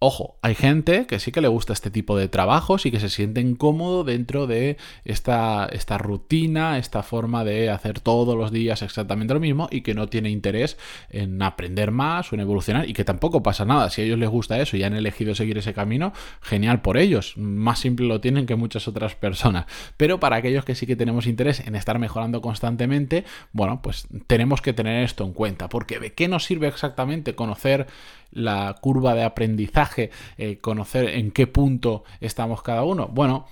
Ojo, 0.00 0.38
hay 0.42 0.54
gente 0.54 1.06
que 1.08 1.18
sí 1.18 1.32
que 1.32 1.40
le 1.40 1.48
gusta 1.48 1.72
este 1.72 1.90
tipo 1.90 2.16
de 2.16 2.28
trabajos 2.28 2.86
y 2.86 2.92
que 2.92 3.00
se 3.00 3.08
siente 3.08 3.40
incómodo 3.40 4.04
dentro 4.04 4.46
de 4.46 4.76
esta, 5.04 5.68
esta, 5.72 5.98
rutina, 5.98 6.78
esta 6.78 7.02
forma 7.02 7.42
de 7.42 7.68
hacer 7.68 7.98
todos 7.98 8.36
los 8.36 8.52
días 8.52 8.82
exactamente 8.82 9.34
lo 9.34 9.40
mismo 9.40 9.66
y 9.72 9.80
que 9.80 9.94
no 9.94 10.08
tiene 10.08 10.30
interés 10.30 10.78
en 11.10 11.42
aprender 11.42 11.90
más 11.90 12.30
o 12.30 12.36
en 12.36 12.42
evolucionar 12.42 12.88
y 12.88 12.92
que 12.92 13.04
tampoco 13.04 13.42
pasa 13.42 13.64
nada. 13.64 13.90
Si 13.90 14.00
a 14.00 14.04
ellos 14.04 14.20
les 14.20 14.28
gusta 14.28 14.60
eso 14.60 14.76
y 14.76 14.84
han 14.84 14.94
elegido 14.94 15.34
seguir 15.34 15.58
ese 15.58 15.74
camino, 15.74 16.12
genial 16.42 16.80
por 16.80 16.96
ellos. 16.96 17.36
Más 17.36 17.80
simple 17.80 18.06
lo 18.06 18.20
tienen 18.20 18.46
que 18.46 18.54
muchas 18.54 18.86
otras 18.86 19.16
personas. 19.16 19.66
Pero 19.96 20.20
para 20.20 20.36
aquellos 20.36 20.64
que 20.64 20.76
sí 20.76 20.86
que 20.86 20.94
tenemos 20.94 21.26
interés 21.26 21.58
en 21.66 21.74
estar 21.74 21.98
mejorando 21.98 22.40
constantemente, 22.40 23.24
bueno, 23.50 23.82
pues 23.82 24.06
tenemos 24.28 24.62
que 24.62 24.72
tener 24.72 25.02
esto 25.02 25.24
en 25.24 25.32
cuenta. 25.32 25.68
Porque 25.68 25.98
¿de 25.98 26.12
qué 26.12 26.28
nos 26.28 26.44
sirve 26.44 26.68
exactamente 26.68 27.34
conocer 27.34 27.88
la 28.30 28.76
curva 28.80 29.14
de 29.14 29.24
aprendizaje, 29.24 30.10
eh, 30.36 30.58
conocer 30.58 31.08
en 31.10 31.30
qué 31.30 31.46
punto 31.46 32.04
estamos 32.20 32.62
cada 32.62 32.84
uno. 32.84 33.08
Bueno, 33.08 33.46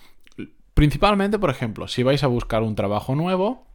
principalmente, 0.74 1.38
por 1.38 1.50
ejemplo, 1.50 1.88
si 1.88 2.02
vais 2.02 2.22
a 2.22 2.28
buscar 2.28 2.62
un 2.62 2.74
trabajo 2.74 3.14
nuevo, 3.14 3.66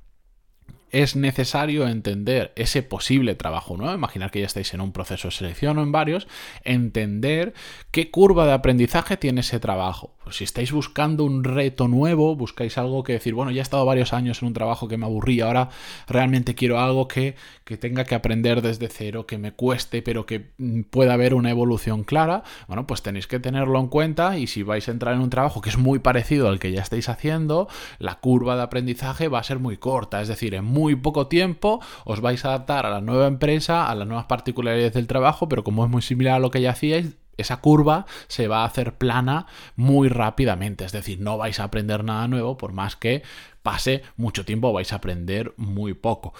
es 0.91 1.15
necesario 1.15 1.87
entender 1.87 2.51
ese 2.55 2.83
posible 2.83 3.35
trabajo 3.35 3.77
nuevo, 3.77 3.93
imaginar 3.93 4.29
que 4.29 4.41
ya 4.41 4.45
estáis 4.45 4.73
en 4.73 4.81
un 4.81 4.91
proceso 4.91 5.29
de 5.29 5.31
selección 5.33 5.77
o 5.77 5.83
en 5.83 5.91
varios, 5.91 6.27
entender 6.63 7.53
qué 7.91 8.11
curva 8.11 8.45
de 8.45 8.53
aprendizaje 8.53 9.17
tiene 9.17 9.41
ese 9.41 9.59
trabajo. 9.59 10.13
Pues 10.31 10.37
si 10.37 10.43
estáis 10.45 10.71
buscando 10.71 11.25
un 11.25 11.43
reto 11.43 11.89
nuevo, 11.89 12.37
buscáis 12.37 12.77
algo 12.77 13.03
que 13.03 13.11
decir, 13.11 13.33
bueno, 13.33 13.51
ya 13.51 13.59
he 13.59 13.61
estado 13.63 13.85
varios 13.85 14.13
años 14.13 14.41
en 14.41 14.47
un 14.47 14.53
trabajo 14.53 14.87
que 14.87 14.95
me 14.95 15.05
aburría, 15.05 15.47
ahora 15.47 15.67
realmente 16.07 16.55
quiero 16.55 16.79
algo 16.79 17.09
que, 17.09 17.35
que 17.65 17.75
tenga 17.75 18.05
que 18.05 18.15
aprender 18.15 18.61
desde 18.61 18.87
cero, 18.87 19.25
que 19.27 19.37
me 19.37 19.51
cueste, 19.51 20.01
pero 20.01 20.25
que 20.25 20.51
mm, 20.57 20.83
pueda 20.83 21.15
haber 21.15 21.33
una 21.33 21.49
evolución 21.49 22.05
clara, 22.05 22.43
bueno, 22.69 22.87
pues 22.87 23.01
tenéis 23.01 23.27
que 23.27 23.41
tenerlo 23.41 23.77
en 23.77 23.87
cuenta 23.87 24.37
y 24.37 24.47
si 24.47 24.63
vais 24.63 24.87
a 24.87 24.91
entrar 24.91 25.15
en 25.15 25.19
un 25.19 25.29
trabajo 25.29 25.59
que 25.59 25.69
es 25.69 25.77
muy 25.77 25.99
parecido 25.99 26.47
al 26.47 26.59
que 26.59 26.71
ya 26.71 26.81
estáis 26.81 27.09
haciendo, 27.09 27.67
la 27.99 28.21
curva 28.21 28.55
de 28.55 28.61
aprendizaje 28.61 29.27
va 29.27 29.39
a 29.39 29.43
ser 29.43 29.59
muy 29.59 29.75
corta, 29.75 30.21
es 30.21 30.29
decir, 30.29 30.55
en 30.55 30.63
muy 30.63 30.95
poco 30.95 31.27
tiempo 31.27 31.81
os 32.05 32.21
vais 32.21 32.45
a 32.45 32.47
adaptar 32.47 32.85
a 32.85 32.89
la 32.89 33.01
nueva 33.01 33.27
empresa, 33.27 33.85
a 33.89 33.95
las 33.95 34.07
nuevas 34.07 34.27
particularidades 34.27 34.93
del 34.93 35.07
trabajo, 35.07 35.49
pero 35.49 35.65
como 35.65 35.83
es 35.83 35.91
muy 35.91 36.01
similar 36.01 36.35
a 36.35 36.39
lo 36.39 36.51
que 36.51 36.61
ya 36.61 36.71
hacíais, 36.71 37.17
esa 37.37 37.57
curva 37.57 38.05
se 38.27 38.47
va 38.47 38.61
a 38.61 38.65
hacer 38.65 38.97
plana 38.97 39.47
muy 39.75 40.09
rápidamente. 40.09 40.85
Es 40.85 40.91
decir, 40.91 41.19
no 41.19 41.37
vais 41.37 41.59
a 41.59 41.63
aprender 41.65 42.03
nada 42.03 42.27
nuevo 42.27 42.57
por 42.57 42.73
más 42.73 42.95
que 42.95 43.23
pase 43.63 44.03
mucho 44.17 44.45
tiempo, 44.45 44.73
vais 44.73 44.91
a 44.93 44.97
aprender 44.97 45.53
muy 45.57 45.93
poco. 45.93 46.33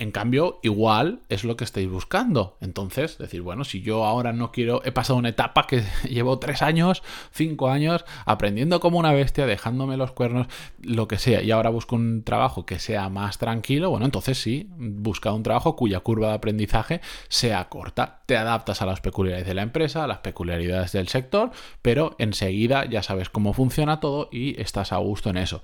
En 0.00 0.12
cambio, 0.12 0.60
igual 0.62 1.22
es 1.28 1.42
lo 1.42 1.56
que 1.56 1.64
estáis 1.64 1.90
buscando. 1.90 2.56
Entonces, 2.60 3.18
decir, 3.18 3.42
bueno, 3.42 3.64
si 3.64 3.82
yo 3.82 4.04
ahora 4.04 4.32
no 4.32 4.52
quiero, 4.52 4.80
he 4.84 4.92
pasado 4.92 5.18
una 5.18 5.30
etapa 5.30 5.66
que 5.66 5.82
llevo 6.08 6.38
tres 6.38 6.62
años, 6.62 7.02
cinco 7.32 7.68
años, 7.68 8.04
aprendiendo 8.24 8.78
como 8.78 9.00
una 9.00 9.12
bestia, 9.12 9.44
dejándome 9.44 9.96
los 9.96 10.12
cuernos, 10.12 10.46
lo 10.80 11.08
que 11.08 11.18
sea, 11.18 11.42
y 11.42 11.50
ahora 11.50 11.70
busco 11.70 11.96
un 11.96 12.22
trabajo 12.22 12.64
que 12.64 12.78
sea 12.78 13.08
más 13.08 13.38
tranquilo, 13.38 13.90
bueno, 13.90 14.06
entonces 14.06 14.38
sí, 14.38 14.68
busca 14.76 15.32
un 15.32 15.42
trabajo 15.42 15.74
cuya 15.74 15.98
curva 15.98 16.28
de 16.28 16.34
aprendizaje 16.34 17.00
sea 17.28 17.68
corta. 17.68 18.22
Te 18.26 18.36
adaptas 18.36 18.80
a 18.82 18.86
las 18.86 19.00
peculiaridades 19.00 19.48
de 19.48 19.54
la 19.54 19.62
empresa, 19.62 20.04
a 20.04 20.06
las 20.06 20.18
peculiaridades 20.18 20.92
del 20.92 21.08
sector, 21.08 21.50
pero 21.82 22.14
enseguida 22.18 22.84
ya 22.84 23.02
sabes 23.02 23.30
cómo 23.30 23.52
funciona 23.52 23.98
todo 23.98 24.28
y 24.30 24.60
estás 24.60 24.92
a 24.92 24.98
gusto 24.98 25.28
en 25.30 25.38
eso. 25.38 25.60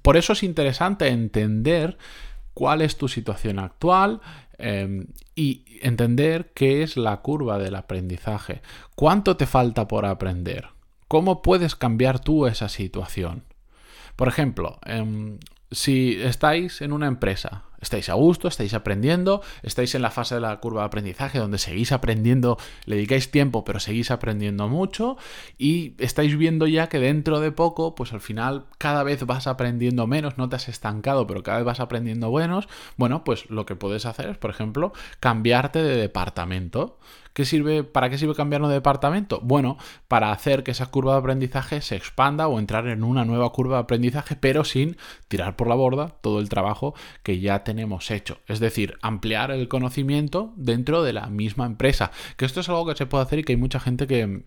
Por 0.00 0.16
eso 0.16 0.32
es 0.32 0.42
interesante 0.42 1.08
entender 1.08 1.98
cuál 2.54 2.82
es 2.82 2.96
tu 2.96 3.08
situación 3.08 3.58
actual 3.58 4.20
em, 4.58 5.06
y 5.34 5.64
entender 5.82 6.52
qué 6.54 6.82
es 6.82 6.96
la 6.96 7.16
curva 7.18 7.58
del 7.58 7.74
aprendizaje. 7.74 8.62
¿Cuánto 8.94 9.36
te 9.36 9.46
falta 9.46 9.88
por 9.88 10.04
aprender? 10.06 10.68
¿Cómo 11.08 11.42
puedes 11.42 11.74
cambiar 11.74 12.20
tú 12.20 12.46
esa 12.46 12.68
situación? 12.68 13.44
Por 14.16 14.28
ejemplo, 14.28 14.78
em, 14.84 15.38
si 15.70 16.20
estáis 16.20 16.82
en 16.82 16.92
una 16.92 17.06
empresa, 17.06 17.64
estáis 17.80 18.08
a 18.08 18.14
gusto, 18.14 18.48
estáis 18.48 18.74
aprendiendo, 18.74 19.42
estáis 19.62 19.94
en 19.94 20.02
la 20.02 20.10
fase 20.10 20.36
de 20.36 20.40
la 20.40 20.58
curva 20.60 20.82
de 20.82 20.86
aprendizaje 20.86 21.38
donde 21.38 21.58
seguís 21.58 21.92
aprendiendo, 21.92 22.58
le 22.84 22.96
dedicáis 22.96 23.30
tiempo, 23.30 23.64
pero 23.64 23.80
seguís 23.80 24.10
aprendiendo 24.10 24.68
mucho 24.68 25.16
y 25.58 25.94
estáis 25.98 26.36
viendo 26.36 26.66
ya 26.66 26.88
que 26.88 26.98
dentro 26.98 27.40
de 27.40 27.52
poco, 27.52 27.94
pues 27.94 28.12
al 28.12 28.20
final 28.20 28.66
cada 28.78 29.02
vez 29.02 29.24
vas 29.26 29.46
aprendiendo 29.46 30.06
menos, 30.06 30.38
no 30.38 30.48
te 30.48 30.56
has 30.56 30.68
estancado, 30.68 31.26
pero 31.26 31.42
cada 31.42 31.58
vez 31.58 31.66
vas 31.66 31.80
aprendiendo 31.80 32.30
buenos, 32.30 32.68
bueno, 32.96 33.24
pues 33.24 33.48
lo 33.50 33.66
que 33.66 33.76
puedes 33.76 34.06
hacer 34.06 34.28
es, 34.28 34.38
por 34.38 34.50
ejemplo, 34.50 34.92
cambiarte 35.20 35.82
de 35.82 35.96
departamento. 35.96 36.98
¿Qué 37.32 37.44
sirve, 37.44 37.84
¿Para 37.84 38.10
qué 38.10 38.18
sirve 38.18 38.34
cambiar 38.34 38.62
de 38.62 38.74
departamento? 38.74 39.40
Bueno, 39.42 39.78
para 40.08 40.32
hacer 40.32 40.62
que 40.62 40.72
esa 40.72 40.86
curva 40.86 41.12
de 41.12 41.20
aprendizaje 41.20 41.80
se 41.80 41.96
expanda 41.96 42.48
o 42.48 42.58
entrar 42.58 42.86
en 42.88 43.04
una 43.04 43.24
nueva 43.24 43.50
curva 43.50 43.76
de 43.76 43.82
aprendizaje, 43.82 44.36
pero 44.36 44.64
sin 44.64 44.96
tirar 45.28 45.56
por 45.56 45.68
la 45.68 45.74
borda 45.74 46.08
todo 46.20 46.40
el 46.40 46.48
trabajo 46.48 46.94
que 47.22 47.40
ya 47.40 47.62
tenemos 47.64 48.10
hecho. 48.10 48.38
Es 48.46 48.60
decir, 48.60 48.98
ampliar 49.02 49.50
el 49.50 49.68
conocimiento 49.68 50.52
dentro 50.56 51.02
de 51.02 51.12
la 51.12 51.26
misma 51.28 51.66
empresa. 51.66 52.10
Que 52.36 52.44
esto 52.44 52.60
es 52.60 52.68
algo 52.68 52.86
que 52.86 52.96
se 52.96 53.06
puede 53.06 53.24
hacer 53.24 53.38
y 53.38 53.44
que 53.44 53.52
hay 53.52 53.58
mucha 53.58 53.80
gente 53.80 54.06
que 54.06 54.44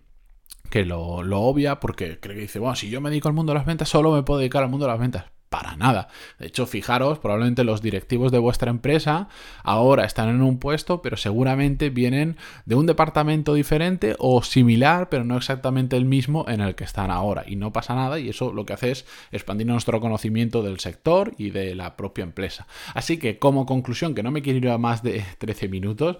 que 0.70 0.84
lo, 0.84 1.22
lo, 1.22 1.40
obvia 1.42 1.78
porque 1.78 2.18
cree 2.18 2.34
que 2.34 2.42
dice, 2.42 2.58
bueno, 2.58 2.74
si 2.74 2.90
yo 2.90 3.00
me 3.00 3.10
dedico 3.10 3.28
al 3.28 3.34
mundo 3.34 3.52
de 3.52 3.58
las 3.58 3.66
ventas, 3.66 3.88
solo 3.88 4.12
me 4.12 4.22
puedo 4.24 4.40
dedicar 4.40 4.62
al 4.62 4.70
mundo 4.70 4.86
de 4.86 4.92
las 4.92 4.98
ventas 4.98 5.26
para 5.54 5.76
nada. 5.76 6.08
De 6.40 6.48
hecho, 6.48 6.66
fijaros, 6.66 7.20
probablemente 7.20 7.62
los 7.62 7.80
directivos 7.80 8.32
de 8.32 8.40
vuestra 8.40 8.72
empresa 8.72 9.28
ahora 9.62 10.04
están 10.04 10.28
en 10.28 10.42
un 10.42 10.58
puesto, 10.58 11.00
pero 11.00 11.16
seguramente 11.16 11.90
vienen 11.90 12.36
de 12.66 12.74
un 12.74 12.86
departamento 12.86 13.54
diferente 13.54 14.16
o 14.18 14.42
similar, 14.42 15.10
pero 15.10 15.22
no 15.22 15.36
exactamente 15.36 15.96
el 15.96 16.06
mismo 16.06 16.44
en 16.48 16.60
el 16.60 16.74
que 16.74 16.82
están 16.82 17.12
ahora. 17.12 17.44
Y 17.46 17.54
no 17.54 17.72
pasa 17.72 17.94
nada 17.94 18.18
y 18.18 18.30
eso 18.30 18.52
lo 18.52 18.66
que 18.66 18.72
hace 18.72 18.90
es 18.90 19.06
expandir 19.30 19.68
nuestro 19.68 20.00
conocimiento 20.00 20.60
del 20.64 20.80
sector 20.80 21.34
y 21.38 21.50
de 21.50 21.76
la 21.76 21.96
propia 21.96 22.24
empresa. 22.24 22.66
Así 22.92 23.18
que 23.18 23.38
como 23.38 23.64
conclusión, 23.64 24.16
que 24.16 24.24
no 24.24 24.32
me 24.32 24.42
quiero 24.42 24.58
ir 24.58 24.68
a 24.70 24.78
más 24.78 25.04
de 25.04 25.24
13 25.38 25.68
minutos, 25.68 26.16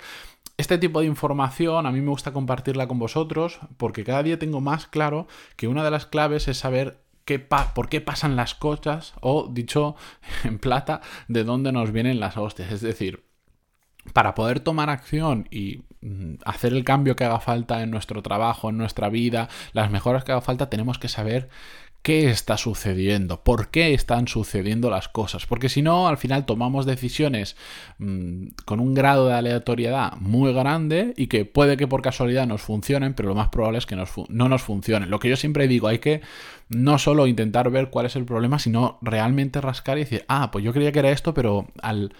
este 0.58 0.78
tipo 0.78 1.00
de 1.00 1.06
información 1.06 1.86
a 1.86 1.90
mí 1.90 2.00
me 2.00 2.10
gusta 2.10 2.32
compartirla 2.32 2.86
con 2.86 3.00
vosotros 3.00 3.58
porque 3.76 4.04
cada 4.04 4.22
día 4.22 4.38
tengo 4.38 4.60
más 4.60 4.86
claro 4.86 5.26
que 5.56 5.66
una 5.66 5.82
de 5.82 5.90
las 5.90 6.06
claves 6.06 6.46
es 6.46 6.58
saber 6.58 7.03
por 7.74 7.88
qué 7.88 8.00
pasan 8.00 8.36
las 8.36 8.54
cosas 8.54 9.14
o, 9.20 9.48
dicho 9.50 9.96
en 10.44 10.58
plata, 10.58 11.00
de 11.28 11.44
dónde 11.44 11.72
nos 11.72 11.92
vienen 11.92 12.20
las 12.20 12.36
hostias. 12.36 12.72
Es 12.72 12.80
decir, 12.80 13.24
para 14.12 14.34
poder 14.34 14.60
tomar 14.60 14.90
acción 14.90 15.48
y 15.50 15.82
mm, 16.02 16.34
hacer 16.44 16.72
el 16.72 16.84
cambio 16.84 17.16
que 17.16 17.24
haga 17.24 17.40
falta 17.40 17.82
en 17.82 17.90
nuestro 17.90 18.22
trabajo, 18.22 18.70
en 18.70 18.78
nuestra 18.78 19.08
vida, 19.08 19.48
las 19.72 19.90
mejoras 19.90 20.24
que 20.24 20.32
haga 20.32 20.40
falta, 20.40 20.68
tenemos 20.68 20.98
que 20.98 21.08
saber 21.08 21.48
qué 22.04 22.28
está 22.28 22.58
sucediendo, 22.58 23.42
por 23.42 23.70
qué 23.70 23.94
están 23.94 24.28
sucediendo 24.28 24.90
las 24.90 25.08
cosas, 25.08 25.46
porque 25.46 25.70
si 25.70 25.80
no, 25.80 26.06
al 26.06 26.18
final 26.18 26.44
tomamos 26.44 26.84
decisiones 26.84 27.56
mmm, 27.96 28.48
con 28.66 28.78
un 28.78 28.92
grado 28.92 29.28
de 29.28 29.32
aleatoriedad 29.32 30.12
muy 30.20 30.52
grande 30.52 31.14
y 31.16 31.28
que 31.28 31.46
puede 31.46 31.78
que 31.78 31.88
por 31.88 32.02
casualidad 32.02 32.46
nos 32.46 32.60
funcionen, 32.60 33.14
pero 33.14 33.30
lo 33.30 33.34
más 33.34 33.48
probable 33.48 33.78
es 33.78 33.86
que 33.86 33.96
no 33.96 34.48
nos 34.50 34.62
funcionen. 34.62 35.08
Lo 35.08 35.18
que 35.18 35.30
yo 35.30 35.36
siempre 35.36 35.66
digo, 35.66 35.88
hay 35.88 35.98
que 35.98 36.20
no 36.68 36.98
solo 36.98 37.26
intentar 37.26 37.70
ver 37.70 37.88
cuál 37.88 38.04
es 38.04 38.16
el 38.16 38.26
problema, 38.26 38.58
sino 38.58 38.98
realmente 39.00 39.62
rascar 39.62 39.96
y 39.96 40.00
decir, 40.00 40.26
ah, 40.28 40.50
pues 40.50 40.62
yo 40.62 40.74
creía 40.74 40.92
que 40.92 40.98
era 40.98 41.10
esto, 41.10 41.32
pero 41.32 41.68
al 41.80 42.12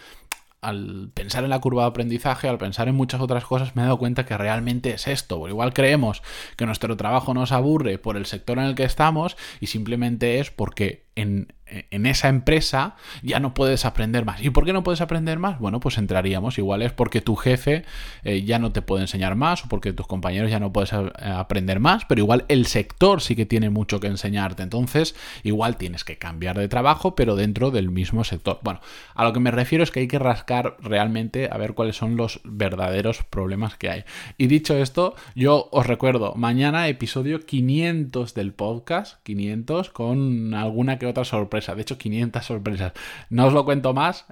al 0.64 1.10
pensar 1.14 1.44
en 1.44 1.50
la 1.50 1.60
curva 1.60 1.82
de 1.82 1.88
aprendizaje, 1.88 2.48
al 2.48 2.58
pensar 2.58 2.88
en 2.88 2.94
muchas 2.94 3.20
otras 3.20 3.44
cosas, 3.44 3.76
me 3.76 3.82
he 3.82 3.84
dado 3.84 3.98
cuenta 3.98 4.26
que 4.26 4.36
realmente 4.36 4.92
es 4.92 5.06
esto. 5.06 5.38
Por 5.38 5.50
igual 5.50 5.72
creemos 5.72 6.22
que 6.56 6.66
nuestro 6.66 6.96
trabajo 6.96 7.34
nos 7.34 7.52
aburre 7.52 7.98
por 7.98 8.16
el 8.16 8.26
sector 8.26 8.58
en 8.58 8.64
el 8.64 8.74
que 8.74 8.84
estamos 8.84 9.36
y 9.60 9.66
simplemente 9.66 10.40
es 10.40 10.50
porque 10.50 11.03
en 11.16 12.06
esa 12.06 12.28
empresa 12.28 12.96
ya 13.22 13.40
no 13.40 13.54
puedes 13.54 13.84
aprender 13.84 14.24
más. 14.24 14.42
¿Y 14.42 14.50
por 14.50 14.64
qué 14.64 14.72
no 14.72 14.82
puedes 14.82 15.00
aprender 15.00 15.38
más? 15.38 15.58
Bueno, 15.58 15.80
pues 15.80 15.98
entraríamos. 15.98 16.58
Igual 16.58 16.82
es 16.82 16.92
porque 16.92 17.20
tu 17.20 17.36
jefe 17.36 17.84
eh, 18.22 18.42
ya 18.42 18.58
no 18.58 18.72
te 18.72 18.82
puede 18.82 19.02
enseñar 19.02 19.34
más 19.34 19.64
o 19.64 19.68
porque 19.68 19.92
tus 19.92 20.06
compañeros 20.06 20.50
ya 20.50 20.60
no 20.60 20.72
puedes 20.72 20.92
eh, 20.92 21.10
aprender 21.22 21.80
más, 21.80 22.04
pero 22.04 22.20
igual 22.20 22.44
el 22.48 22.66
sector 22.66 23.20
sí 23.20 23.34
que 23.34 23.46
tiene 23.46 23.70
mucho 23.70 24.00
que 24.00 24.06
enseñarte. 24.06 24.62
Entonces, 24.62 25.14
igual 25.42 25.76
tienes 25.76 26.04
que 26.04 26.18
cambiar 26.18 26.58
de 26.58 26.68
trabajo, 26.68 27.14
pero 27.14 27.36
dentro 27.36 27.70
del 27.70 27.90
mismo 27.90 28.24
sector. 28.24 28.60
Bueno, 28.62 28.80
a 29.14 29.24
lo 29.24 29.32
que 29.32 29.40
me 29.40 29.50
refiero 29.50 29.84
es 29.84 29.90
que 29.90 30.00
hay 30.00 30.08
que 30.08 30.18
rascar 30.18 30.76
realmente 30.80 31.48
a 31.50 31.56
ver 31.56 31.74
cuáles 31.74 31.96
son 31.96 32.16
los 32.16 32.40
verdaderos 32.44 33.24
problemas 33.24 33.76
que 33.76 33.90
hay. 33.90 34.04
Y 34.38 34.46
dicho 34.46 34.76
esto, 34.76 35.14
yo 35.34 35.68
os 35.72 35.86
recuerdo, 35.86 36.34
mañana 36.36 36.88
episodio 36.88 37.40
500 37.40 38.34
del 38.34 38.52
podcast, 38.52 39.22
500 39.22 39.90
con 39.90 40.54
alguna 40.54 40.98
que 40.98 41.03
otra 41.06 41.24
sorpresa 41.24 41.74
de 41.74 41.82
hecho 41.82 41.98
500 41.98 42.44
sorpresas. 42.44 42.92
No 43.30 43.46
os 43.46 43.52
lo 43.52 43.64
cuento 43.64 43.94
más, 43.94 44.26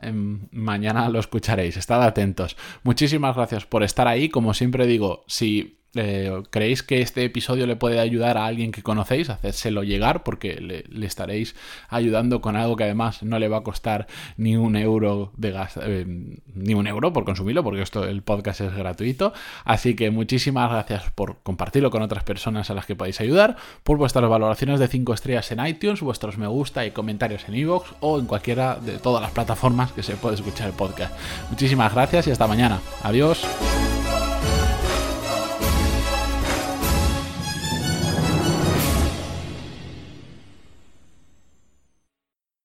mañana 0.50 1.08
lo 1.08 1.18
escucharéis, 1.18 1.76
estad 1.76 2.02
atentos. 2.02 2.56
Muchísimas 2.82 3.36
gracias 3.36 3.66
por 3.66 3.82
estar 3.82 4.08
ahí, 4.08 4.28
como 4.28 4.54
siempre 4.54 4.86
digo, 4.86 5.24
si 5.26 5.81
eh, 5.94 6.42
creéis 6.50 6.82
que 6.82 7.02
este 7.02 7.24
episodio 7.24 7.66
le 7.66 7.76
puede 7.76 8.00
ayudar 8.00 8.38
a 8.38 8.46
alguien 8.46 8.72
que 8.72 8.82
conocéis, 8.82 9.28
hacérselo 9.28 9.82
llegar 9.82 10.22
porque 10.22 10.54
le, 10.54 11.06
estaréis 11.06 11.54
ayudando 11.88 12.40
con 12.40 12.56
algo 12.56 12.76
que 12.76 12.84
además 12.84 13.22
no 13.22 13.38
le 13.38 13.48
va 13.48 13.58
a 13.58 13.62
costar 13.62 14.06
ni 14.36 14.56
un 14.56 14.76
euro 14.76 15.32
de 15.36 15.50
gas, 15.50 15.78
eh, 15.82 16.06
ni 16.54 16.74
un 16.74 16.86
euro 16.86 17.12
por 17.12 17.24
consumirlo, 17.24 17.62
porque 17.62 17.82
esto 17.82 18.04
el 18.04 18.22
podcast 18.22 18.62
es 18.62 18.74
gratuito. 18.74 19.32
Así 19.64 19.94
que 19.94 20.10
muchísimas 20.10 20.70
gracias 20.70 21.10
por 21.10 21.38
compartirlo 21.42 21.90
con 21.90 22.02
otras 22.02 22.24
personas 22.24 22.70
a 22.70 22.74
las 22.74 22.86
que 22.86 22.96
podéis 22.96 23.20
ayudar, 23.20 23.56
por 23.82 23.98
vuestras 23.98 24.28
valoraciones 24.28 24.80
de 24.80 24.88
5 24.88 25.14
estrellas 25.14 25.50
en 25.52 25.64
iTunes, 25.66 26.00
vuestros 26.00 26.38
me 26.38 26.46
gusta 26.46 26.86
y 26.86 26.90
comentarios 26.90 27.48
en 27.48 27.54
iVoox 27.56 27.92
o 28.00 28.18
en 28.18 28.26
cualquiera 28.26 28.76
de 28.76 28.98
todas 28.98 29.22
las 29.22 29.32
plataformas 29.32 29.92
que 29.92 30.02
se 30.02 30.16
puede 30.16 30.36
escuchar 30.36 30.68
el 30.68 30.74
podcast. 30.74 31.14
Muchísimas 31.50 31.92
gracias 31.92 32.26
y 32.26 32.30
hasta 32.30 32.46
mañana. 32.46 32.80
Adiós. 33.02 33.46